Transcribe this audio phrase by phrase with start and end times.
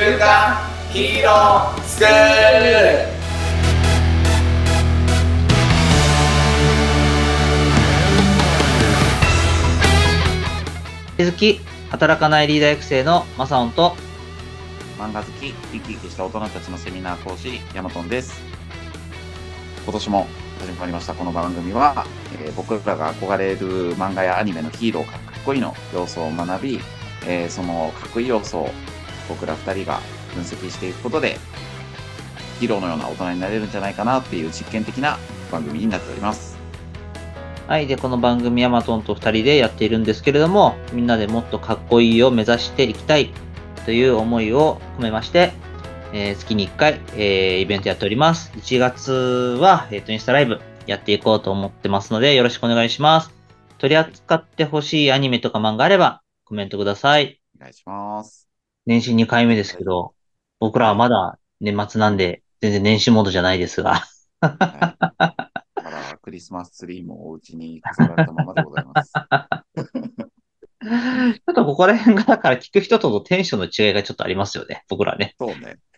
[0.00, 0.56] 週刊
[0.94, 3.20] ヒーロースクール
[11.10, 13.94] 引き続き、働かないリーダー育成のマサオンと、
[14.98, 18.40] 漫画好き、生き生きした大人たちのセミナー講師、ヤマトンです。
[19.84, 20.26] 今年も
[20.60, 22.06] 始まりましたこの番組は、
[22.42, 26.80] えー僕らが憧れる漫画やアニメのヒーローかかっこいいの要素を学び、
[27.26, 28.70] えーそのかっこいい要素を
[29.30, 30.00] 僕ら二人が
[30.34, 31.38] 分析していくことで、
[32.58, 35.18] ヒーローのような大人になれるんじゃないかなっていう実験的な
[35.50, 36.58] 番組になっております。
[37.66, 37.86] はい。
[37.86, 43.30] で、この番組ヤマトンと二人でやっているんですけれども、みんなでもっとかっこいいを目指していきたい
[43.86, 45.52] という思いを込めまして、
[46.12, 48.50] えー月に1回、えーイベントやっております。
[48.56, 49.12] 1月
[49.60, 53.32] は、えっ、と、インスタライブやっていこうと思ってますので、よろしくお願いします。
[53.78, 57.40] 取り扱ってほしいアニメとか漫画あれば、コメントください。
[57.56, 58.49] お願いします。
[58.90, 60.14] 年始2回目ですけど、
[60.58, 64.02] 僕らはまだ年末なんで、全然年始モードじゃないですが、
[64.40, 64.50] はい、
[65.80, 69.12] まだクリスマスツリーもお家に飾られたままでございます。
[70.82, 75.36] ちょっとここら辺が、だから聞く人とのテンションの違いがちょっとありますよね、僕らね。
[75.38, 75.78] そうね。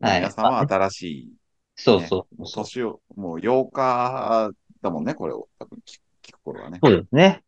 [0.00, 1.28] はい皆さんは新しい、
[1.76, 2.64] そうそうそう。
[2.64, 6.78] 年を、もう8日だもんね、これを多分聞く聞く頃はね。
[6.82, 7.42] そうですね。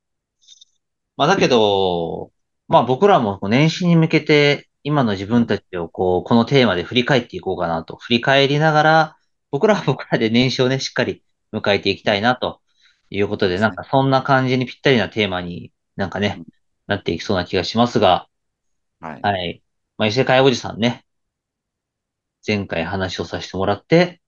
[1.16, 2.32] まあだけど、
[2.68, 7.96] まあ僕らも年始に向けて今の自分たちをこう、このテーマで振り返っていこうかなと。
[7.96, 9.16] 振り返りながら、
[9.50, 12.60] 僕らは僕らで年始をね、しっかり迎えていきたいなと
[13.10, 16.46] いうことで、なんかそんな感じにぴったりなテーマになんかねうん、
[16.86, 18.28] なっていきそうな気がしますが、
[19.00, 19.20] はい。
[19.22, 19.62] はい。
[19.98, 21.04] まあ異世界おじさんね、
[22.46, 24.20] 前回話をさせてもらって、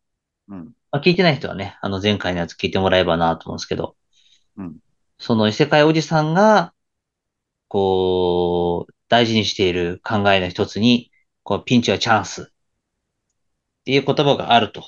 [0.49, 0.65] うん。
[0.93, 3.97] まあ、聞いてない人はね、あの前回のやつ聞いてもらえばなと思うんですけど、
[4.57, 4.77] うん
[5.19, 6.74] その異世界おじさんが、
[7.75, 11.11] こう、大事にしている考えの一つに、
[11.43, 12.47] こう、ピンチはチャンスっ
[13.85, 14.85] ていう言葉があると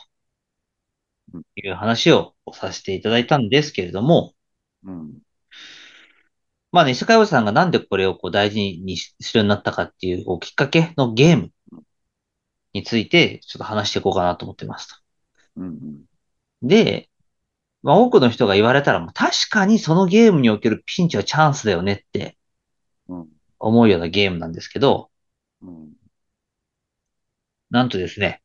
[1.34, 4.34] うんいう話をさせていただいたんですけれども、
[4.84, 5.18] うん。
[6.70, 11.50] まあね、異世界おじさんがなんでこれをこう大事にするようになったかっていうこうきっかけのゲーム
[12.72, 14.96] についてちょっと話していこうかなと思ってますと。
[15.56, 15.66] うん。
[15.66, 15.70] う
[16.64, 16.68] ん。
[16.68, 17.10] で、
[17.82, 22.35] まあ、多くの人が言われたら、まあ確かにそのゲームにおけるピンチはチャンスだよねってうん。
[23.58, 25.10] 思うようなゲームなんですけど、
[25.62, 25.92] うん。
[27.70, 28.42] なんとですね、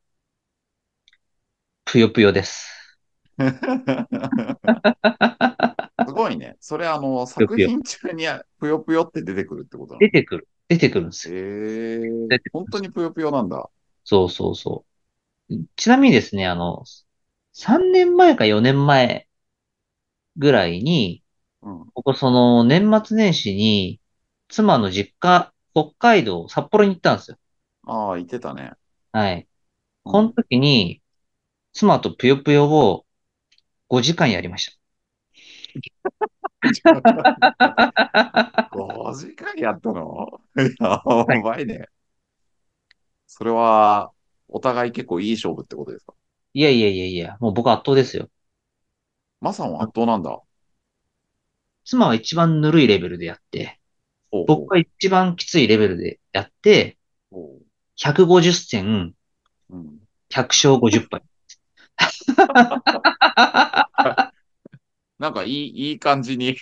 [1.85, 2.69] ぷよぷよです。
[6.07, 6.57] すごいね。
[6.59, 8.25] それあの、作品中に
[8.59, 9.99] ぷよぷよって出てくるってことなの？
[9.99, 10.47] 出てくる。
[10.67, 11.35] 出てくるんですよ。
[11.35, 11.99] へえ
[12.29, 13.69] 出てくる本当にぷよぷよなんだ。
[14.03, 14.85] そうそうそ
[15.49, 15.55] う。
[15.75, 16.83] ちなみにですね、あの、
[17.53, 19.28] 3年前か4年前
[20.38, 21.23] ぐらいに、
[21.61, 21.85] うん。
[21.93, 24.00] 僕その年末年始に
[24.51, 27.38] 妻の実家、北海道、札幌に行ったんですよ。
[27.84, 28.73] ああ、言ってたね。
[29.12, 29.47] はい。
[30.06, 31.01] うんこの時に、
[31.73, 33.07] 妻とぷよぷよを
[33.90, 34.78] 5時間やりました。
[38.69, 40.28] 5時間やったの？
[40.79, 41.01] や
[41.41, 41.88] ばいね。
[43.28, 44.11] それは、
[44.47, 46.13] お互い結構いい勝負ってことですか？
[46.53, 48.29] いやいやいやいや、もう僕圧倒ですよ。
[49.41, 50.41] マサンは圧倒なんだ。
[51.85, 53.79] 妻は一番ぬるいレベルでやって、
[54.31, 56.97] 僕は一番きついレベルでやって、
[57.29, 57.59] ほ
[57.97, 59.13] 150戦、
[59.69, 59.99] ううん。
[60.29, 61.21] 100勝50敗。
[65.19, 66.57] なんかいい、いい感じに。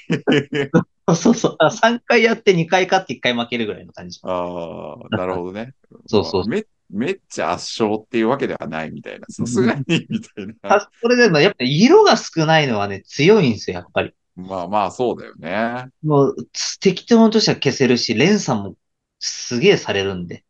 [1.16, 1.58] そうそう。
[1.60, 4.20] 3回やって2回勝って1回負けるぐらいの感じ。
[4.24, 5.74] ああ、なるほどね。
[6.08, 9.26] そうそうまあめ、めっちゃ圧勝っていうわけではないみたいな。
[9.30, 10.54] さすがに、みたいな。
[10.64, 14.14] あそれでもやっぱ色が少ないのはね、強いんですよ、やっぱり。
[14.48, 15.90] まあまあ、そうだよね。
[16.04, 18.76] もう、つ適当としては消せるし、連鎖も
[19.20, 20.46] すげえされるんで。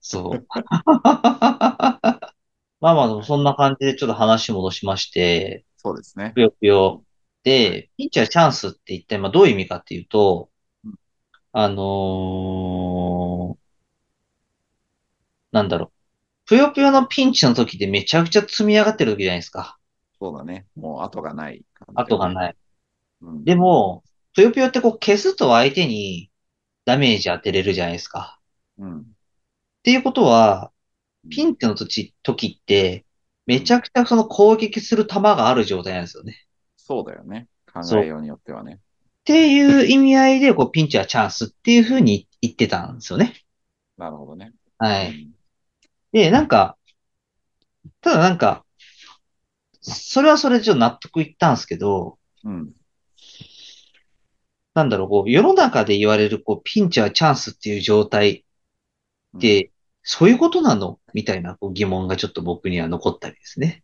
[0.00, 0.46] そう。
[2.80, 6.32] まあまあ、でもそんな感じでちょっと話戻しまして、そうですね。
[6.34, 7.04] ぷよぷよ。
[7.42, 10.50] で、ピンチはチャンスって一体まあどういう意味かっていうと
[10.84, 10.94] うん、
[11.52, 13.64] あのー
[15.52, 15.92] なんだろう。
[16.46, 19.78] ぷよぷよのピンチの時ってめちゃくちゃ積み上がってる時じゃないですか。
[20.18, 20.66] そうだね。
[20.74, 21.64] もう後がない
[21.94, 22.56] 後がない。
[23.24, 24.04] うんでも、
[24.34, 26.30] ぷよぷよってこう消すと相手に
[26.84, 28.38] ダメージ当てれるじゃないですか。
[28.78, 29.00] うん。
[29.00, 29.02] っ
[29.82, 30.72] ていうことは、
[31.30, 33.04] ピンチの時、時って、
[33.46, 36.46] めちゃくちゃその攻撃する球がある状態なんですよね。
[36.76, 37.48] そうだよね。
[37.72, 38.74] 考えようによってはね。
[38.74, 38.78] っ
[39.24, 43.34] ていう意味合いで、こう、ピンチはチャンスっていうふうに言ってたんですよね。
[43.96, 44.52] なるほどね。
[44.80, 45.30] うんはい。
[46.12, 46.76] で、なんか、
[48.00, 48.64] ただなんか、
[49.80, 52.72] それはそれでちょっと納得いったんですけど、うん。
[54.74, 58.44] なんだろう、こう、世の中で言われる、こう、ピンチはチャンスっていう状態
[59.36, 59.70] って、
[60.02, 61.00] そういうことなの？
[61.14, 63.82] みたいなこう疑問がちょっと僕には残ったりですね。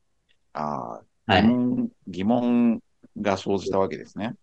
[0.52, 1.42] あはあ、疑い。
[1.44, 2.82] 問、疑問
[3.18, 4.34] が生じたわけですね。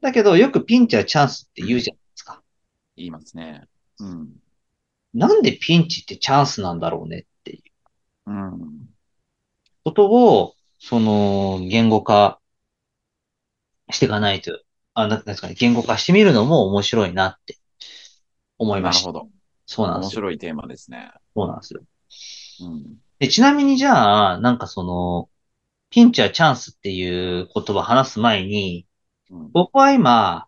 [0.00, 2.42] だけど、よくピンチはチャンスって言うじゃないですか。
[2.96, 3.68] 言いますね。
[4.00, 4.30] うん。
[5.14, 7.58] なんでピンチってチャンスなんだろうねってい
[8.26, 8.88] ううん。
[9.84, 12.40] ことを、その、言語化
[13.90, 14.60] していかないと、
[14.94, 17.58] あ、なんですかね、言語化してみるのも面白いなって
[18.58, 19.12] 思いました。
[19.12, 19.30] なるほど。
[19.30, 19.32] 面
[19.66, 20.20] そうなんですよ。
[20.20, 21.12] 白いテーマですね。
[21.34, 21.80] そうなんですよ。
[22.60, 22.96] うん。
[23.18, 25.30] で、ちなみにじゃあ、なんかその、
[25.90, 28.86] ピンチはチャンスっていう言葉を話す前に、
[29.30, 30.46] うん、僕は今、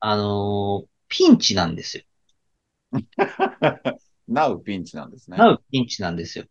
[0.00, 2.04] あのーピンチなんですよ。
[4.26, 5.36] なうピンチなんですね。
[5.36, 6.46] なうピンチなんですよ。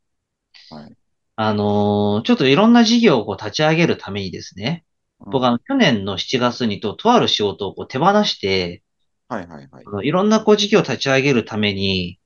[0.70, 0.96] はい。
[1.36, 4.86] あのーちょっといろんな事業を立ち上げるためにですね、
[5.26, 8.84] 僕あの、去年の7月にと、とある仕事をこう手放して、
[9.28, 12.20] はいはいはいいろんなこう事業を立ち上げるために、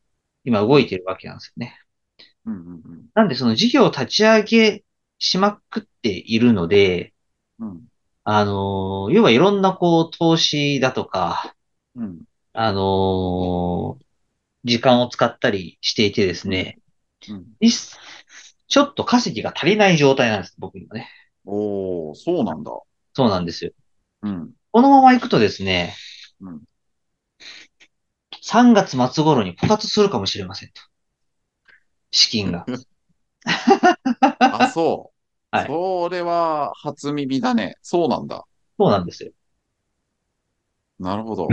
[0.43, 1.79] 今動いてるわけなんですよね。
[2.45, 3.07] うんうんうん。
[3.15, 4.85] なんでその事業を立ち上げ
[5.19, 7.13] しまくっているので、
[7.59, 7.87] うん。
[8.23, 11.55] あのー要はいろんなこう投資だとか、
[11.95, 12.27] うん。
[12.53, 14.05] あのー
[14.65, 16.79] 時間を使ったりしていてですね、
[17.29, 17.57] うん。
[17.61, 17.71] いっ
[18.67, 21.09] ちょっと稼ぎが足りない状態なんです、僕にはね。
[21.45, 22.71] おー、そうなんだ。
[23.17, 23.71] そうなんですよ。
[24.21, 24.51] うん。
[24.71, 25.95] このまま行くとですね、
[26.39, 26.61] うん。
[28.43, 30.79] 3月末頃に枯渇するかもしれませんと。
[32.11, 32.63] 資金が。
[34.37, 35.17] あ、そう。
[35.49, 37.77] はいそれは初耳だね。
[37.81, 38.45] そうなんだ。
[38.77, 39.31] そうなんですよ。
[40.99, 41.45] なるほど。
[41.45, 41.47] っ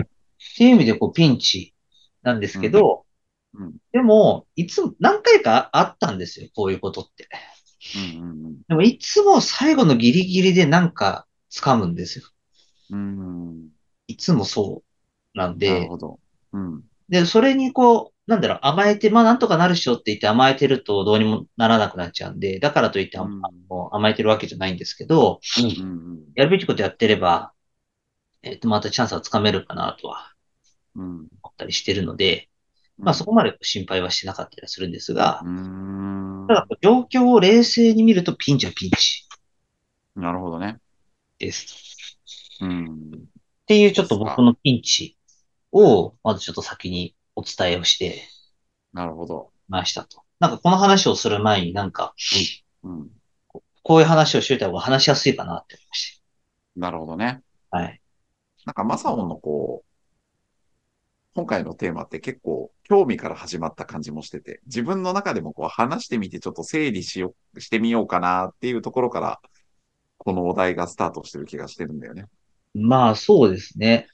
[0.58, 1.72] ていう意味でこうピンチ
[2.20, 3.06] なんですけど、
[3.54, 7.28] うんうんでも、いつも、何回かあったんですよ、こういうことって。
[7.96, 12.24] うんでも、いつも最後のギリギリでなんか掴むんですよ。
[12.90, 13.70] うん。
[14.06, 14.82] いつもそ
[15.34, 16.20] うなんなるでほ、ど。
[16.52, 16.84] うん。
[17.08, 27.52] で、それにこう、なんだろう、甘えて、まあなんとかなるっしょって言って甘えてるとどうにもならなくなっちゃうんで、だからといって甘えてるわけじゃないんですけど、うんうんやるべきことやってれば、
[28.42, 30.32] えっと、またチャンスはつかめるかなとは
[30.96, 31.28] うん。
[31.42, 32.48] 思ったりしてるので、
[32.98, 36.46] まあそこまで心配はしてなかったりはするんですがう、ん。
[36.48, 39.26] ただ状況を冷静に見るとピンチはピンチ
[40.16, 40.78] なるほどね。
[41.38, 42.18] です。
[42.60, 43.10] うん。
[43.14, 45.16] っていうちょっと僕のピンチ
[45.72, 48.22] を、まずちょっと先にお伝えをして
[48.92, 49.50] なるほど。
[49.68, 50.22] ましたと。
[50.40, 52.14] なんかこの話をする前になんか、
[52.82, 53.08] うん。
[53.82, 56.22] こういう話をしといた方が話しやすいかなって思いまし
[56.76, 57.42] なるほどね。
[57.70, 57.78] た。
[57.78, 58.00] はい。
[58.64, 59.94] なんか、マサオンのこう、
[61.34, 69.40] 今回のテーマって結構興味から始まった感じもしてて、自分の中でもこう話してみてちょっと整理しよう、してみようかなっていうところから、
[70.24, 72.26] このお題がスタートしてる気がしてるんだよね。
[72.74, 74.08] まあそうですね。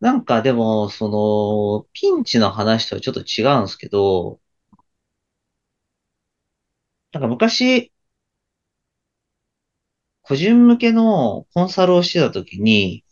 [0.00, 4.40] なんかでも、その、ピンチの話とはちょっと違うんですけど、
[7.12, 7.92] なんか昔、
[10.22, 13.04] 個人向けのコンサルをしてた時に、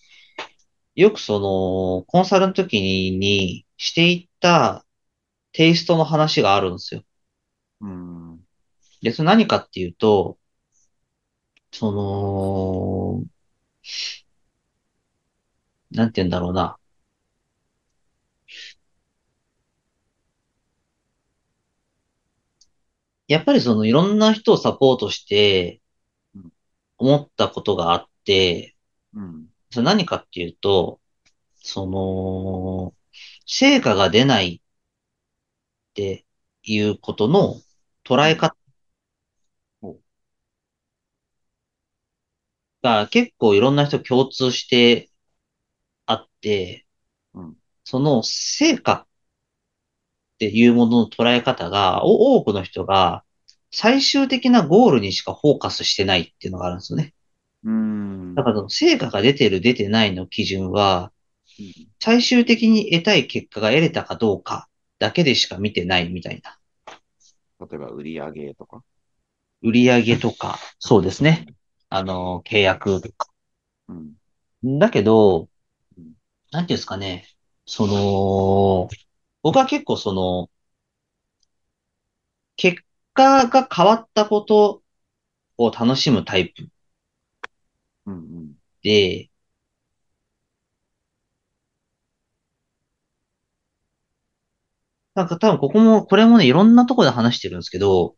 [0.94, 4.84] よくその、コンサルの時にしていった
[5.52, 7.04] テイストの話があるんですよ。
[7.80, 8.40] うん。
[9.02, 10.38] で、それ何かっていうと、
[11.72, 13.24] その、
[15.92, 16.76] なんて言うんだろうな。
[23.28, 25.80] やっぱりそのいろんな人をサポートして
[26.34, 26.52] うん
[26.98, 28.76] 思ったことがあって、
[29.14, 29.48] うん。
[29.70, 31.00] それ何かっていうと、
[31.56, 32.94] その、
[33.46, 34.60] 成果が出ないっ
[35.94, 36.26] て
[36.62, 37.60] いうことの
[38.04, 38.56] 捉え方
[42.82, 45.10] が結構いろんな人共通して
[46.06, 46.86] あって
[47.34, 49.06] うん、その成果っ
[50.38, 53.22] ていうものの捉え方が、お多くの人が
[53.70, 57.14] 最終的なゴールにしかフォーカスしてないっていうのがあるんですよね。
[57.64, 58.34] うん。
[58.34, 61.12] だから成果が出てる出てないの基準は、
[62.00, 66.58] 最終的に得たい結果が得れたかどうかだけでしか見てないみたいな。
[67.60, 68.82] 例えば売り上げとか。
[69.62, 71.46] 売上とか、そうですね。
[71.94, 73.28] あの、契約とか。
[73.88, 74.78] うん。
[74.78, 75.48] だけど
[75.98, 76.14] うん、
[76.52, 77.26] なんていうんですかね。
[77.66, 78.88] その、
[79.42, 80.50] 僕は結構その、
[82.56, 82.82] 結
[83.14, 84.82] 果が変わったこと
[85.58, 86.68] を楽しむタイプ
[88.06, 88.54] うんうん。
[88.82, 89.30] で、
[95.14, 98.16] なんか多分ここも、これもね、いろんなところで話してるんですけど、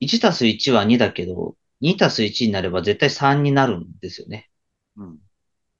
[0.00, 4.50] 1たす1は2だけど、2たす1になれば絶対3になるんですよね。
[4.96, 5.18] うん。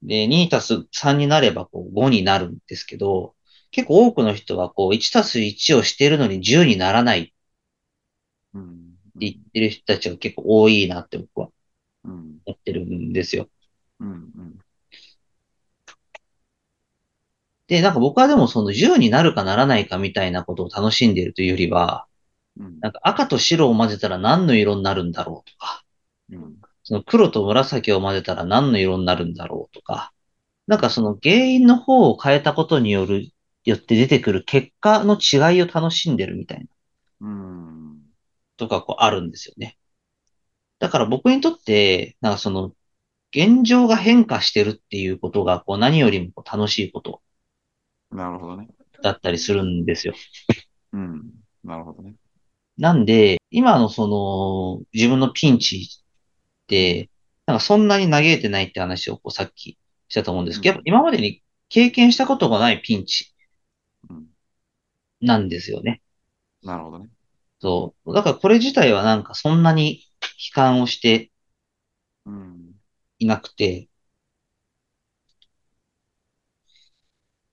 [0.03, 3.35] で、2たす3になればこう5になるんですけど、
[3.71, 7.33] 結構多くの人はこう1たす1をしているのに10にならないって
[8.55, 8.95] うん。
[9.17, 11.49] 言ってる人たちが結構多いなって僕は
[12.05, 12.41] うん。
[12.47, 13.49] 思ってるんですよ。
[14.01, 14.09] うん。
[14.09, 14.59] うん。
[17.69, 22.07] で、なんか僕はでもその10になるかならないかみたいなことを楽しんでいるというよりは、
[22.59, 22.81] うん。
[22.81, 25.80] なんか赤と白を混ぜたら何の色になるんだろうとか、
[26.31, 26.61] うん。
[26.83, 30.13] その黒と紫を混ぜたら何の色になるんだろうとか、
[30.67, 33.31] なんかその原因の方を変えたことによる、
[33.65, 36.67] よって出てくる結果の違いを楽しんでるみたいな
[37.21, 38.01] うん。
[38.57, 39.77] とかこうあるんですよね。
[40.79, 42.73] だから僕にとって、なんかその
[43.33, 47.21] 現状が変化してるっていうことがこう何よりも楽しいこと
[48.11, 48.69] なるほどね。
[49.03, 50.15] だったりするんですよ。
[50.93, 51.31] うん。
[51.63, 52.15] なるほどね。
[52.77, 56.03] なんで、今のその自分のピンチ
[57.47, 63.33] なんかそんなに嘆いてないって話をこうさっきしたと思うんですけど、やっぱ今までに経験したことがないピンチ
[64.09, 64.29] うん。
[65.21, 66.03] なんですよね。
[66.63, 67.11] なるほどね。
[67.61, 68.15] そう。
[68.15, 71.31] だからこれ自体はなんかそんなに悲観をして
[72.25, 72.81] うん。
[73.21, 73.89] いなくて、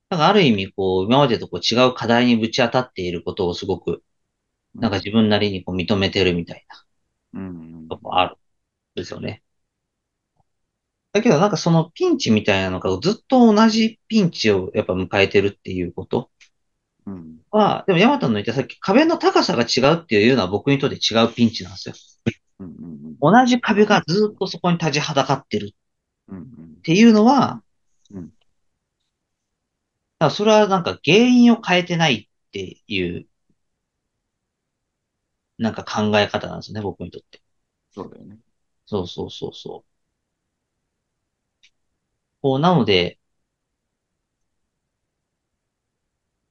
[0.09, 4.03] なんかある意味こう今までとこう違う課題にぶち当たっていることをすごく
[4.79, 6.85] なんか自分なりにこう認めてるみたいな
[7.33, 7.89] うん。
[7.89, 8.37] とこあるん
[8.97, 9.43] ですよね。
[11.13, 16.29] だけどなんかそのピンチみたいなのがずっと同じピンチをやっぱ迎えてるっていうこと
[17.05, 17.37] うん。
[17.49, 21.95] は、でもヤマトの言ったさっき壁の高さが違うっていうのは僕にとって違うピンチなんですよ。
[22.59, 22.67] うん。
[22.67, 23.17] うん。
[23.19, 25.71] 同じ壁がずっとそこに立ちはだかってる
[26.27, 26.41] うん。
[26.41, 26.45] っ
[26.83, 27.63] ていうのは、
[28.11, 28.31] うん
[30.19, 33.27] だからそれはなんか原因を変えてないっていう、
[35.59, 37.39] なんか考え方なんですよね、僕にとって。
[37.91, 38.39] そうだよね。
[38.87, 39.97] そうそうそうそう。
[42.41, 43.19] こう、なので、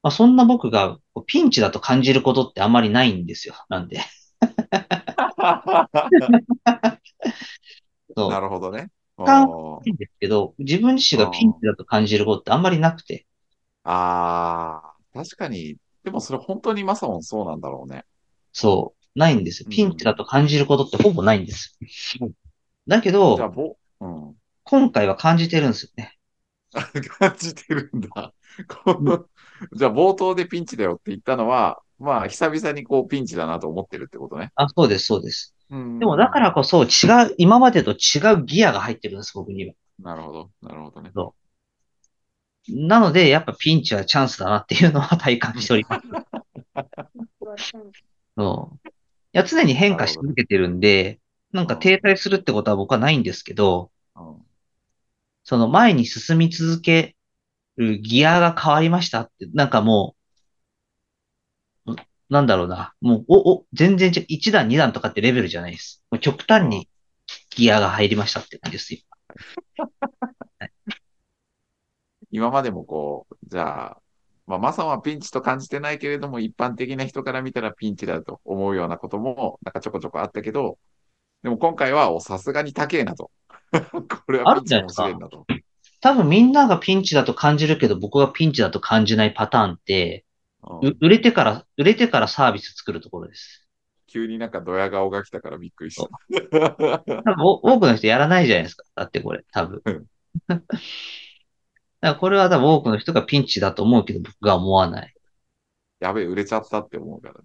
[0.03, 3.55] まあ、そんな僕がこうピンチだと感じることってあんまりないんですよ。
[3.69, 3.99] なんで。
[8.15, 8.29] そう。
[8.29, 8.89] なるほどね。
[9.23, 13.25] かおーいいんですけど、自分自身がピンチだと感じることってあんまりなくて。
[13.83, 15.77] ああ、確かに。
[16.03, 18.05] でもそれ本当にマサオンそうなんだろうね。
[18.53, 18.96] そう。
[19.17, 19.69] ないんですよ。
[19.69, 21.77] ピンチだと感じることってほぼないんです。
[22.87, 24.35] だけじゃあ、ど、ぼ、うん。
[24.63, 26.13] 今回は感じてるんですよね。
[27.19, 28.33] 感じてるんだ。
[29.73, 34.51] じゃあ、冒頭でピンチだよって言ったのは、まあ、久々にこうピンチだなと思ってるってことね。
[34.55, 35.55] あ、そうです、そうです。
[35.69, 36.87] うんでもだからこそ違
[37.27, 39.73] う、今までと違うギアが入ってるんです、僕には。
[39.99, 41.11] なるほど、なるほどね。
[42.69, 46.07] なので、やっぱピンチはチャンスだなっていうのは体感しております。
[48.37, 48.89] そう。
[49.33, 51.19] いや、常に変化し続けてるんで、
[51.51, 54.47] なんか停滞するってことは僕はないんですけど、うん
[55.43, 57.15] その前に進み続け
[57.77, 60.15] るギアが変わりましたって、なんかも
[61.85, 61.95] う、
[62.29, 66.03] なんだろうな、もう、お、お、全然違う、1段、2段とかってレベルじゃないです。
[66.11, 66.89] もう極端に
[67.51, 68.99] ギアが入りましたって感じですよ。
[72.31, 74.01] 今までもこう、じゃあ、
[74.47, 80.77] まあ、マサオンはピンチと感じてないけれども、一般的な人から見たらピンチだと思うようなことも、なんかちょこちょこあったけど、
[81.43, 83.29] でも今回は、おさすがに高えなと。
[84.25, 85.45] これはピンチかもしれんなと。
[85.99, 90.23] 多分みんながピンチだと感じるけど、僕がピンチだと感じないパターンって、
[90.63, 93.67] うんう売れてから、売れてからサービス作るところです。
[94.07, 96.07] 急になんかドヤ顔が来たからびっくりした。
[97.05, 98.85] 多分お多くの人やらないじゃないですか。
[98.95, 99.81] だってこれ、多分。
[99.83, 100.05] うん
[101.99, 105.13] だからこれは多分多くの人がピンチだと思うけど、僕が思わない。
[105.99, 107.35] やべえ、売れちゃったって思うから、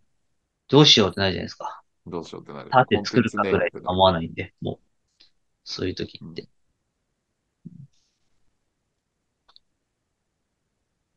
[0.68, 1.82] どうしようってなるじゃないですか。
[2.06, 2.70] どうしようってなる。
[2.70, 5.24] 立て作るかぐらいコンテンツねしか思わないんで、もう、
[5.64, 6.48] そういう時って。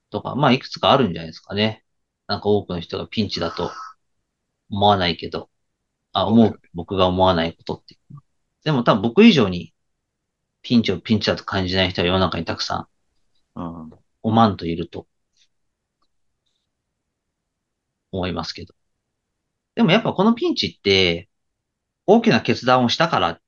[0.09, 1.83] とか、まあ、いくつかあるんじゃないですかね。
[2.27, 3.71] なんか多くの人がピンチだと
[4.69, 5.49] 思わないけど、
[6.13, 7.97] あ、思う、僕が思わないことって。
[8.63, 9.73] でも多分僕以上に
[10.61, 12.87] ピンチをピンチだと感じない人は世の中にたくさんうん。
[14.25, 15.07] おまんといると
[18.11, 18.73] 思いますけど。
[19.75, 21.29] でもやっぱこのピンチって
[22.07, 23.39] 大きな決断をしたから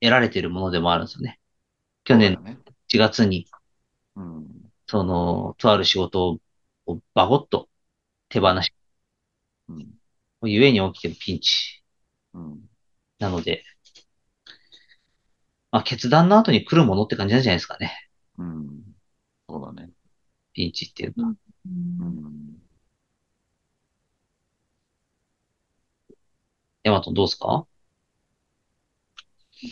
[0.00, 1.40] 得られているものでもあるんですよね。
[2.04, 2.58] 去年そうだね。
[2.86, 3.48] 1月に
[4.14, 4.72] うん。
[4.86, 6.38] その、とある仕事
[6.86, 7.68] をバゴッと
[8.28, 8.72] 手放し、
[9.68, 9.98] うん。
[10.44, 11.82] ゆえに起きてるピンチ
[12.34, 12.60] うん。
[13.18, 13.64] なので、
[15.72, 18.04] まあ決断の後に来るものって感じなんじゃないですかね。
[18.38, 18.82] うん。
[19.48, 19.90] そうだね。
[20.52, 21.34] ピンチっていうのは。
[21.66, 22.62] うん。
[26.82, 27.66] ヤマトどうですか？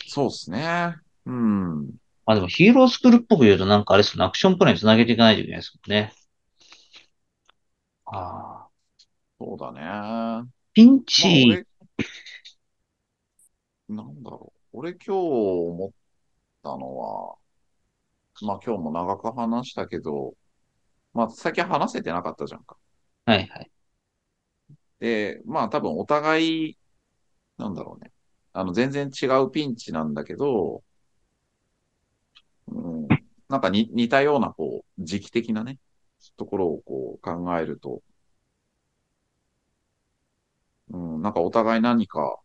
[0.07, 0.95] そうですね。
[1.25, 1.85] うん。
[2.25, 6.13] まあでもヒーロースクールっぽく言うとなんかあれですよね、アクションプランにつなげていかないといけないですもんね。
[8.05, 8.69] ああ。
[9.39, 9.81] そうだね。
[10.73, 11.65] ピンまあチ、
[13.89, 14.77] 俺、なんだろう。
[14.79, 15.91] 俺今日思っ
[16.63, 17.35] たのは、
[18.41, 20.35] まあ今日も長く話したけど、
[21.13, 22.77] まあ最近話せてなかったじゃんか。
[23.25, 23.71] はいはい。
[24.99, 26.77] で、まあ多分お互い、
[27.57, 28.11] なんだろうね。
[28.53, 30.83] あの全然違うピンチなんだけど、
[32.67, 33.07] うん、
[33.49, 35.79] なんかに似たようなこう時期的なね、
[36.37, 38.01] ところをこう考えると、
[40.89, 42.39] うん、なんかお互い何か、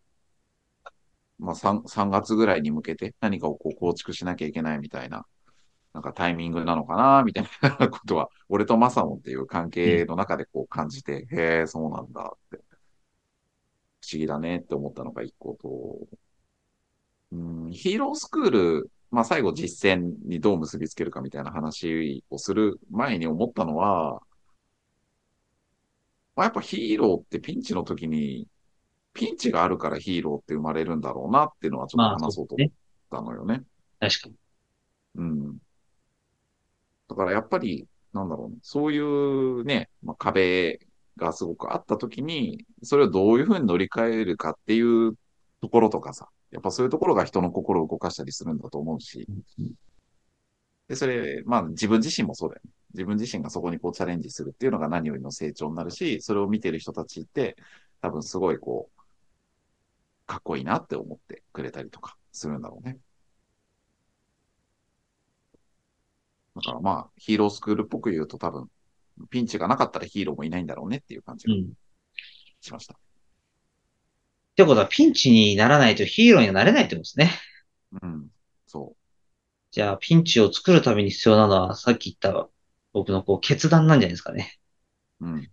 [1.38, 5.24] まあ 3, 3月ぐらいに向けて何かをこう構築しなきゃいけないみたいな、
[5.98, 12.58] なんかタイミングなのかな、みたいなことは、俺とマサモンっていう関係の中でこう感じて、へえ、そうなんだって、
[14.00, 15.98] 不思議だねって思ったのが一個と、
[17.32, 24.20] うん、ヒーロースクール、まあ最後実践にどう結びつけるかみたいな話をする前に思ったのは、
[26.36, 28.46] まあ、やっぱヒーローってピンチの時に、
[29.14, 32.72] ピンチがあるからヒーローって生まれるんだろうなっていうのはちょっまあと話そうと思っそうですね。
[33.10, 33.62] たのよね。
[33.98, 34.34] 確かに。
[35.16, 35.58] うん。
[37.08, 40.80] だからやっぱり、なんだろうね、そういうね、まあ、壁
[41.16, 45.14] がすごくあった時に、それをどういうふうに乗り換えるかっていう
[45.60, 49.26] ところとかさ、やっぱそういうところが人の心を動かしたりするんだと思うし、
[50.88, 52.70] で、それ、まあ自分自身もそうだよね。
[52.94, 57.56] 自分自身がそこにこうチャレンジするっていうのが何よりの成長になるし、それを見てる人たちって、
[58.00, 58.98] 多分すごいこう、
[60.26, 62.98] かっこいいなって思ってくれたりとかするんだろうね。
[66.58, 68.68] だからまあ、ヒーロースクールっぽく言うと多分、
[69.30, 71.64] ピンチがなかったらヒーローもいないんだろうねっていう感じがうん。
[71.64, 71.64] っ
[72.60, 72.98] しました。
[74.56, 77.30] てことは、ピンチにならないとヒーローにはなれないってことですね。
[78.02, 78.28] うん。
[78.66, 78.96] そ
[79.70, 82.48] じゃあ、ピンチを作るために必要なのは、さっき言った
[82.92, 84.58] 僕のこう決断なんじゃないですかね。
[85.20, 85.26] う。
[85.26, 85.48] うん。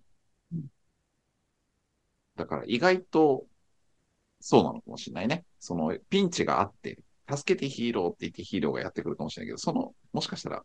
[2.35, 3.45] だから意外と、
[4.39, 5.45] そうなのかもしれないね。
[5.59, 10.63] その、ピンチがあって、助けてヒーローって言ってヒーローがやってくるかもしれないけど、その、もしかしたら、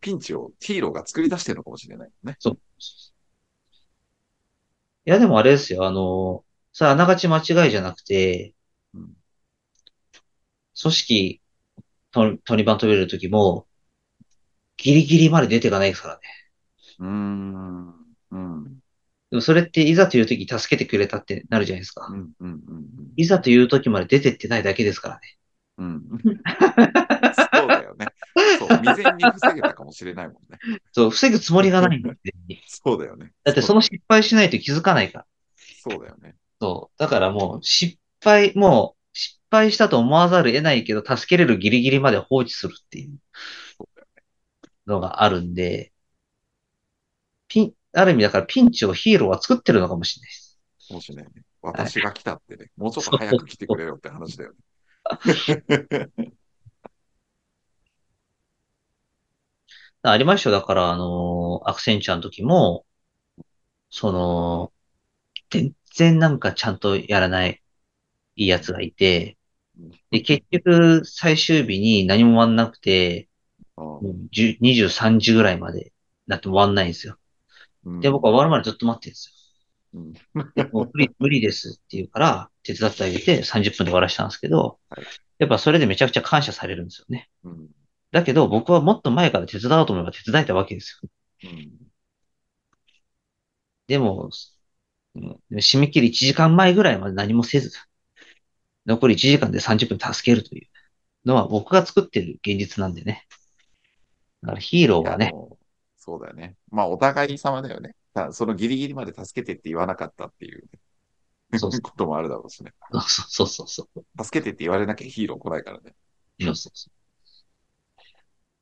[0.00, 2.36] ピンチをヒーローが作り出してるのかもしれないね。
[2.38, 2.58] そう。
[5.06, 5.86] いや、でもあれですよ。
[5.86, 8.54] あの、それはあながち間違いじゃなくて、
[8.94, 9.16] うん。
[10.80, 11.40] 組織
[12.10, 13.66] と、取り番取れるときも、
[14.76, 16.20] ギリギリまで出ていかないですからね。
[16.98, 17.94] うーん。
[18.30, 18.64] うん。
[19.30, 22.14] でもそれっていざというとき助けてくれたってなるじゃないですかう。
[22.14, 22.32] ん。
[22.40, 22.50] うん。
[22.50, 22.86] うん。
[23.16, 25.20] いざというときまで出てってないだけですからね。
[25.78, 26.02] うん。
[29.16, 30.80] に防げたかもしれないもんね。
[30.92, 32.34] そう、防ぐつもりがないんだって。
[32.66, 33.32] そうだよね。
[33.44, 35.26] だってその失敗しないと気づかないから。
[35.56, 36.34] そうだよね。
[36.60, 36.98] そう。
[36.98, 43.18] だからもう失敗、もう失敗したと思わざるを得ないけど、助けれるギリギリまで放置するっていう
[44.86, 45.92] のがあるんで、
[47.48, 50.46] ピン、ある意味だからピンチをヒーローは作ってるのかもしれないです。
[50.88, 51.42] かもしれないね。
[51.62, 52.70] 私が来たってね。
[52.76, 54.58] もうちょっと早く来てくれよって話だよね。
[60.12, 60.56] ありましたよ。
[60.56, 62.86] だから、あのアクセンチャーの時も、
[63.90, 64.72] その、
[65.50, 67.62] 全然なんかちゃんとやらない
[68.36, 69.38] いいやつがいて、
[70.10, 73.28] で、結局最終日に何も終わんなくて、
[73.76, 75.92] もう10 23時ぐらいまで
[76.26, 77.18] なっても終わんないんですよ。
[77.84, 79.32] うんで、僕は終わるまでずっと待ってるんです
[79.94, 80.52] うんよ。
[80.54, 85.06] でもう無理、無理ですって言うから、手伝ってあげて30分で終わらしたんですけどはい、
[85.38, 87.28] やっぱそれでめちゃくちゃ感謝されるんですよね。
[87.44, 87.68] うん
[88.16, 91.10] だけど僕はもっと前から手伝おうと思えば手伝えたわけですよ。
[91.50, 91.86] うん
[93.86, 94.30] でも、
[95.14, 97.70] うん締め切り1時間前ぐらいまで何もせず、
[98.84, 100.68] 残り1時間で30分助けるという
[101.28, 103.26] のは僕が作ってる現実なんでね。
[104.42, 105.32] だからヒーローはね
[105.96, 106.56] そうだよね。
[106.70, 107.94] まあ、お互い様だよね。
[108.14, 110.64] たそのギリギリまで助けてって言わなかったっていう
[111.58, 112.72] そうそう こともあるだろうしね。
[113.28, 114.24] そうそうそう。
[114.24, 115.94] 助けてって言われなきゃヒーロー来ないからね。
[116.40, 116.95] そうそうそう。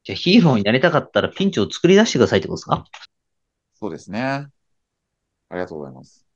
[0.05, 2.85] じゃあヒーローになりたかったらピンチを作り出してくださいってことですか？
[3.75, 4.21] そうですね。
[4.21, 4.51] あ
[5.53, 6.27] りがとうございます。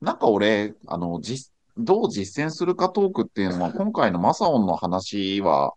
[0.00, 5.72] なんか俺、あの、実、どう実践するかトークっていうのは、今回のマサオンの話は、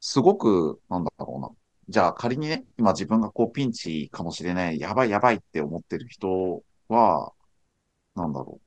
[0.00, 1.50] すごく、なんだろうな。
[1.88, 7.32] じゃあ仮にね、今自分がこうピンチかもしれない、やばいやばいって思ってる人は、
[8.14, 8.60] なんだろ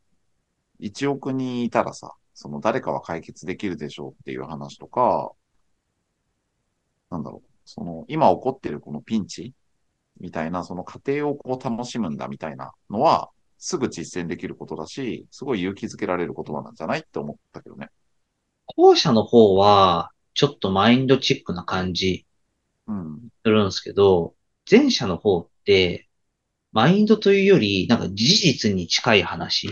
[0.79, 0.83] う。
[0.83, 5.31] 1億人いたらさ、その誰かは解決できるでしょうっていう話とか、
[7.09, 7.49] なんだろう。
[7.65, 9.53] その、今起こってるこのピンチ
[10.19, 17.89] みたいな、その過程をこう楽しむんだみたいなのは、すぐ実践できることだし、すごい勇気づけられる言葉なんじゃないって思ったけどね。
[18.65, 22.25] コ後者の方は、ちょっとマインドチックな感じ
[22.87, 23.29] うん。
[23.43, 24.35] するんですけど、
[24.69, 26.07] 前者の方って、
[26.71, 29.69] マインドというより、なんか事実に近い話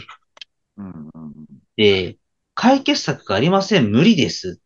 [0.78, 1.10] うん。
[1.14, 1.34] うん。
[1.76, 2.18] で、
[2.56, 4.60] 解決策がありません、無理です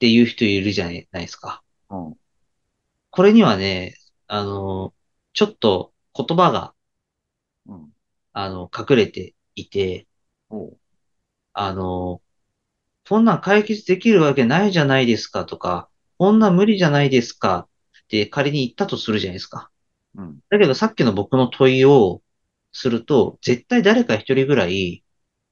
[0.00, 1.62] っていう人いるじゃないですか。
[1.90, 2.16] うん。
[3.10, 3.96] これにはね、
[4.28, 4.94] あの、
[5.34, 6.74] ちょっと言葉が、
[7.66, 7.90] うん。
[8.32, 10.06] あの、隠れていて。
[11.52, 12.22] あの、
[13.06, 17.68] こんなん解決できるわけないじゃないですかとか、こんなん無理じゃないですか
[18.04, 19.70] って仮に言ったとするじゃないですか。
[20.14, 20.38] うん。
[20.48, 22.22] だけどさっきの僕の問いを
[22.72, 25.04] すると、絶対誰か一人ぐらい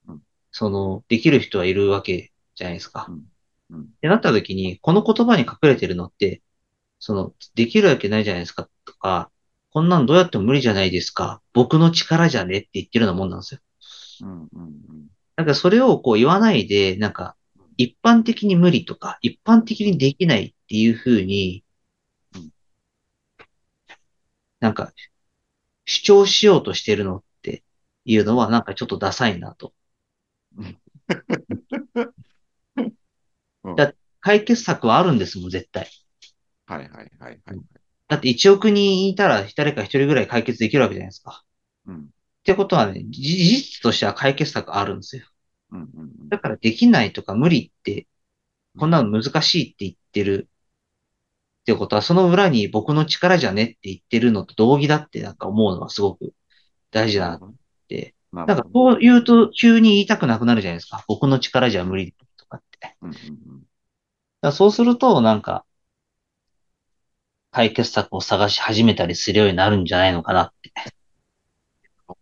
[0.07, 3.05] うん、その、できる人はいるわけじゃないですか。
[3.11, 3.27] うん
[3.71, 6.43] うんってなった時に、この言葉に隠れてるのって、
[6.99, 9.31] その、できるわけないじゃないですかとか、
[9.71, 11.43] こんなんどうやっても無理じゃないですか。
[11.53, 13.61] 僕の力じゃねって言ってるようなもんなんですよ。
[14.23, 14.49] うん。
[14.53, 15.09] うん。
[15.37, 17.37] なんかそれをこう言わないで、なんか、
[17.77, 21.65] 一般的に無理とか、一般的にできないっていうふうに
[22.35, 22.51] うん、
[24.61, 24.93] なんか、
[25.85, 27.65] 主張しようとしてるのって
[28.05, 29.73] いうのは、なんかちょっとダサいなと。
[33.71, 35.89] うんだ解決策はあるんですもん、絶対。
[36.67, 37.61] はいはいはいはい。
[38.09, 41.45] だって1億人いたら誰か1人ぐらい解決できるわけじゃないですか。
[41.87, 41.97] うん。
[41.97, 42.01] っ
[42.45, 45.25] てことはね、事事実としては解決策あるんですよ。
[45.73, 45.81] うん。
[45.81, 46.29] うん。
[46.29, 48.07] だからできないとか無理って、
[48.79, 50.49] こんなの難しいって言ってる。
[51.63, 56.33] ってことは、その裏に僕の力じゃねって言ってるのと同義だってなんか思うのはすごく
[56.91, 57.55] 大事だなっ
[57.89, 58.15] て。
[58.33, 58.63] なんか。
[58.63, 61.05] こう言うと急に言いたくなくなるじゃないですか。
[61.09, 62.15] 僕の力じゃ無理
[62.81, 62.89] とかって。
[62.89, 63.11] だかうん。
[63.11, 63.63] うん。
[64.43, 65.65] らそうすると、なんか、
[67.51, 70.73] 解決策を探し始めたりするようになるんじゃないのかなって。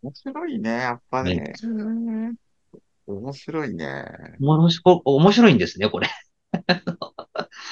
[0.02, 1.52] 面白いね、やっぱね。
[3.06, 4.04] 面白いね。
[4.40, 6.08] 面白面白いんですね、これ。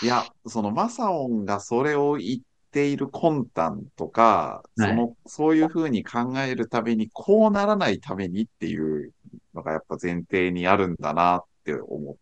[0.02, 9.12] いや、そのマサオンがそれを言っている魂胆とか、はいその、そういうふうに考えるために、こうならないためにっていう
[9.54, 12.16] のがやっぱ前提にあるんだなって思っ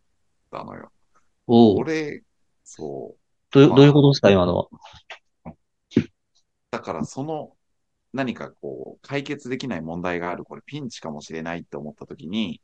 [0.53, 0.91] たのよ。
[1.47, 2.23] おう俺、
[2.63, 3.17] そう。
[3.51, 4.67] どういうまあどういうことですか、今のは？
[6.71, 7.51] だからその
[8.13, 12.61] 何かこう解決できない問題がある、これピンチかもしれないって思った時に、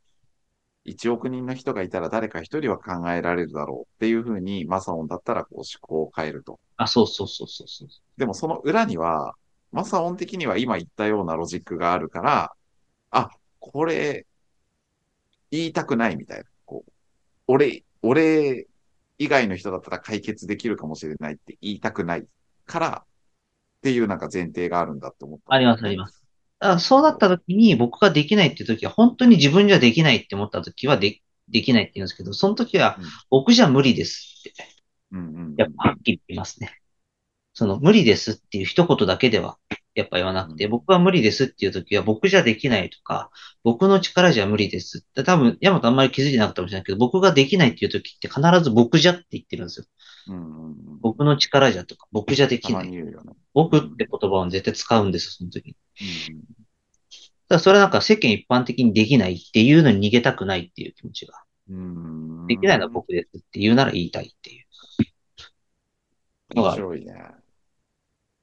[0.84, 6.58] 1億人の人がいたら誰か1人は考えられるだろうっていうふうにマサオンだったらこう思考を変えると。
[6.76, 7.88] あ、そうそうそうそうそう。
[8.16, 9.34] でもその裏には、
[9.72, 12.52] マサオン的には今言ったようなロジックがあるから、
[13.10, 14.26] あ、これ、
[15.50, 16.44] 言いたくないみたいな。
[17.50, 18.68] 俺、俺
[19.18, 22.26] 以外の人だったら解決できるかもしれないって言いたくない
[22.64, 25.54] から、っていうなんか前提があるんだって思った。
[25.54, 26.22] ありますあります。
[26.60, 34.64] だからそうなった時に僕ができないっていう時は、本当に自分じゃできないって思った時はで、できないって言うんですけど、その時はうん僕じゃ無理ですって、
[35.12, 35.54] うんうんうん。
[35.56, 36.79] やっぱはっきり言いますね。
[37.60, 39.58] その無理ですっていう一言だけでは
[39.94, 43.30] やっぱ言わなくて、うん僕は無理ですっていう時は僕じゃできないとか、
[43.64, 49.86] 僕の力じゃ無理ですって多分、ヤマトあんまり気づいてなかったかもしれないけど、僕ができないっていう時って必ず僕じゃって言ってるんですよ。
[50.28, 51.00] うん。
[51.02, 52.90] 僕の力じゃとか、僕じゃできたない。
[52.90, 53.04] ね。
[53.52, 55.76] 僕って言葉を絶対使うんですよ、その時に。
[56.30, 56.42] うん
[57.48, 61.34] だそれはなんか世間一般的にできないっていうのに逃げたくないっていう気持ちが。
[61.68, 62.46] うん。
[62.46, 64.66] できないのは僕ですって言うなら言いたいっていう。
[66.54, 67.39] 面白いね。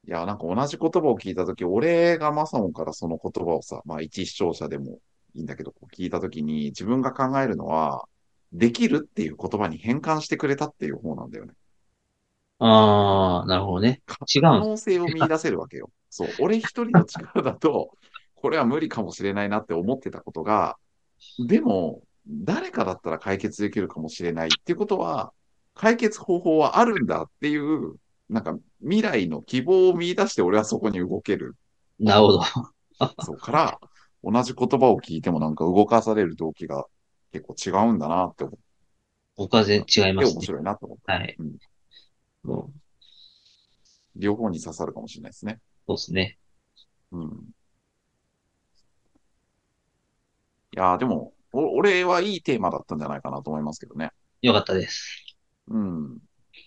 [0.07, 4.99] いや、なんか同じ言葉を聞いたとき、俺がマサオンからその言葉をさ、まあ一視聴者でも
[5.33, 8.07] いいんだけど、聞いたときに自分が考えるのは、
[8.53, 11.53] できるっていう言葉に変換してくれたっていう方なんだよね。
[12.59, 14.01] あー、なるほどね。
[14.33, 15.91] 違可うん能性を見出せるわけよ。
[16.09, 16.35] そう。
[16.39, 17.91] 俺一人の力だと、
[18.35, 20.77] これは無理かもしれないなって思ってたことが、
[21.39, 25.33] でも、誰かだったら解決できるかもしれないっていうことは、
[25.75, 27.95] 解決方法はあるんだっていう、
[28.29, 31.55] なんか未来の希望を見出して俺はそこに動ける。
[31.99, 32.41] なるほど。
[33.23, 33.79] そうから、
[34.23, 36.85] 同じ言葉を聞いてもなんか動かされる動機が
[37.31, 38.67] 結構違うんだなって思って
[39.35, 40.33] 僕は全然違いますね。
[40.33, 41.11] 面白いなと思って。
[41.11, 41.35] はい。
[41.37, 41.57] うん
[44.19, 45.59] 両方に刺さるかもしれないですね。
[45.85, 46.37] そうですね。
[47.11, 47.49] うん。
[50.73, 54.11] いやーでも、お俺はいいテーマだったんじゃないかなと思いますけどね。
[54.41, 55.23] よかったです。
[55.67, 56.17] うん。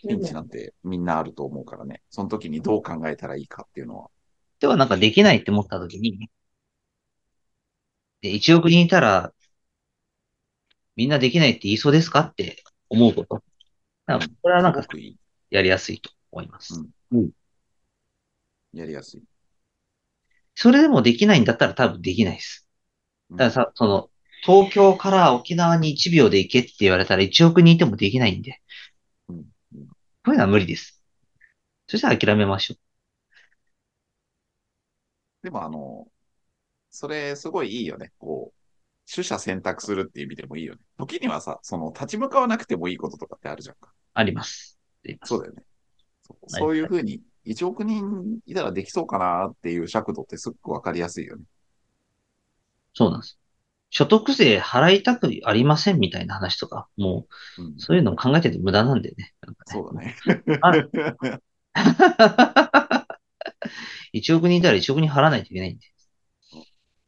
[0.06, 2.02] ピンチなんてみんなあると思うからね。
[2.10, 4.10] その時にどう考えたらいいかっていうのは。
[4.58, 6.30] ではなんかできないって思った時に、
[8.20, 9.32] で、1億人いたら、
[10.96, 13.42] みんなできないって言いそうですかって思うこと。
[14.42, 14.86] これはなんか。
[15.50, 16.80] やりやすいと思います。
[18.72, 19.22] やりやすい。
[20.54, 22.66] それでもできないんだったら多分できないです。
[23.30, 24.10] うんだからさ、その、
[24.42, 28.60] 東京から沖縄に1秒で行けって言われたら1億人いてもできないんで。
[30.30, 31.02] うんうんこういうのは無理です。
[31.88, 32.76] そしたら諦めましょ
[35.42, 36.06] でもあの、
[36.90, 38.12] それすごいいいよね。
[38.18, 40.80] こう、取捨選択するっていう意味でもいいよね。
[40.98, 43.90] 時にはさ、その立ち向かわなくてもいいこととかってあるじゃんか。
[43.90, 43.94] う。
[44.14, 44.78] あります。
[45.24, 45.64] そうだよね。
[46.22, 51.44] そうはいそういうふうに、1億人いたらできそうかなっていう尺度ってすっごくわかりやすいよね。
[52.94, 53.39] そうなんです。
[53.90, 57.26] 所得税払いたくありませんみたいな話とか、も
[57.58, 59.16] うそういうのも考えてて無駄なんでね。
[59.16, 60.16] ねそうだね。
[60.62, 60.72] あ
[64.12, 65.86] 1億人いたら1億人払わないといけないんで。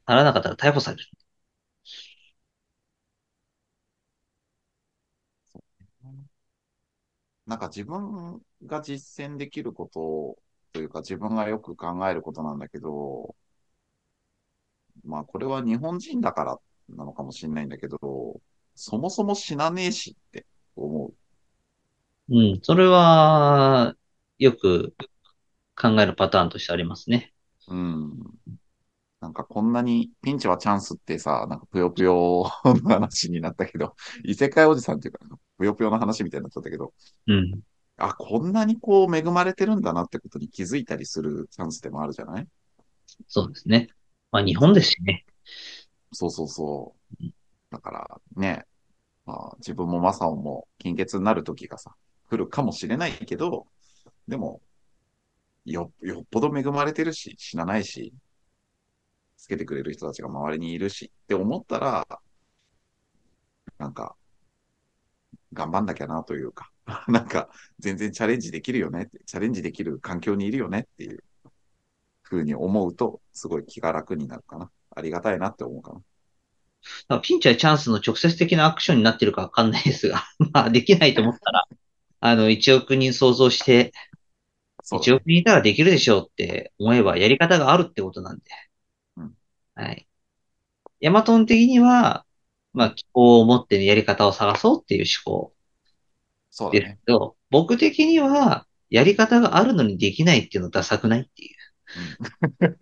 [0.06, 1.04] 払わなかったら逮捕される。
[7.46, 10.38] なんか自分が実践できること
[10.72, 13.34] というか自分がよく考えることなんだけど、
[15.04, 17.98] まあこれは日本人だからなのかもしれないんだけど、
[18.74, 21.12] そもそも死なねえしって思
[22.28, 22.34] う。
[22.34, 23.94] うん、それは、
[24.38, 24.94] よく
[25.76, 27.32] 考えるパターンとしてありますね。
[27.68, 28.18] うん。
[29.20, 35.20] なんかこんなにピンチはチャンスってさ、なんかぷよぷよの話になったけど、異世界おじさんっていうか、
[35.58, 36.92] ぷよぷよの話みたいになっちゃったけど、
[37.28, 37.60] うん。
[37.98, 42.48] あ、こんなにこう恵まれてるんだなってことに気づいたりするチャンスでもあるじゃない？
[43.28, 43.90] そうですね。
[44.32, 45.24] まあ日本ですしね。
[46.12, 47.24] そうそうそう。
[47.70, 48.64] だからね、
[49.26, 51.94] まあ、自分もマサオも金欠になる時がさ、
[52.30, 53.66] 来るかもしれないけど、
[54.28, 54.62] でも、
[55.64, 58.12] よ、よっぽど恵まれてるし、死なないし、
[59.36, 62.06] 助けてくれる人たちが周りにいるしって思ったら、
[63.78, 64.16] なんか、
[65.52, 66.70] 頑張んなきゃなというか、
[67.08, 67.48] なんか、
[67.78, 71.22] 全然チャレンジできるよねって、チャレンジできる環境にいるよねっていう
[72.22, 74.70] ふうに思うと、すごい気が楽になるかな。
[74.94, 75.92] ありがたいなって思うか
[77.08, 77.20] な。
[77.20, 81.64] ピンチやチャンスの直接的なアクションになってるかわかんないですが、 まあできないと思ったら、
[82.20, 83.94] あの、1億人想像して、1
[84.82, 88.44] そうだね億人いたらできるでしょうって思えばやり方があるってことなんで。
[89.16, 89.36] うん
[89.74, 90.06] はい。
[91.00, 92.24] ヤマトン的には、
[92.72, 95.64] まあ、希望を持ってやり方を探そうっていう思考です
[96.50, 96.98] そうだね。
[97.06, 101.56] けど、僕的には、やり方があるのにできないっていうのダサくないっていう。
[102.58, 102.80] 全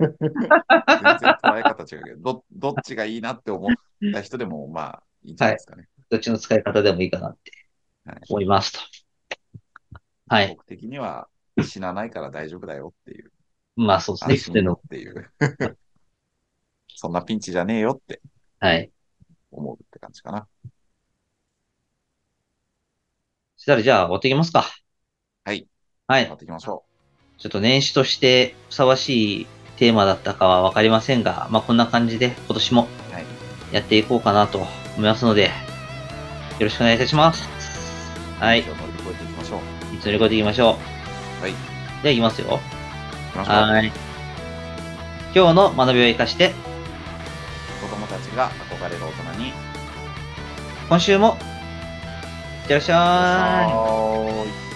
[1.19, 3.73] 然捉え方違うけど、ど どっちがいいなって思っ
[4.13, 5.89] た人でも、まあ、いいんじゃないですかね。
[6.09, 7.53] どっちの使い方でもいいかなって
[8.05, 8.81] はい思いますと。
[10.29, 10.49] はい。
[10.49, 11.29] 僕的には
[11.63, 13.33] 死なないから大丈夫だよっていう、
[13.77, 14.61] まあそうですね。
[14.61, 15.31] 安心よっていう、
[16.95, 18.21] そんなピンチじゃねえよって
[18.59, 18.91] はい。
[19.51, 20.47] 思うって感じかな。
[23.57, 24.65] そしたらじゃあ終わっていきますか。
[25.45, 25.67] はい。
[26.07, 26.37] はいやっ。
[26.37, 26.85] ていきましょ
[27.41, 29.47] ちょっと年始としてふさわしい
[29.79, 32.89] テーマだったかはわかりませんが、まあこんな感じで今年も。
[33.73, 35.51] やっていこうかなと思いますので、よ
[36.59, 37.49] ろしくお願いいたします。
[38.39, 38.63] はい。
[38.63, 39.61] 乗り越えていきましょう。
[40.01, 40.77] つ乗り越えていきましょ
[41.41, 41.43] う。
[41.43, 41.53] はい。
[41.53, 41.59] じゃ
[42.05, 42.61] あ行きますよ。
[43.37, 43.93] はい。
[45.35, 46.53] 今日の学びを生かして、
[47.81, 49.53] 子供たちが憧れる大人に。
[50.89, 51.39] 今週も、
[52.63, 54.67] いってらっしゃい。
[54.67, 54.70] い